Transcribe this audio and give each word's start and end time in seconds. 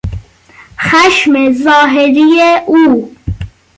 خشم 0.79 1.51
ظاهری 1.53 2.41
او 2.67 3.15